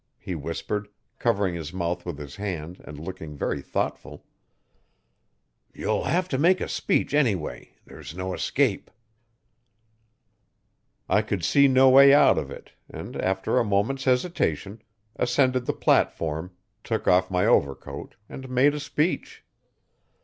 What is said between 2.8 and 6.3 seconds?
and looking very thoughtful. 'You'll have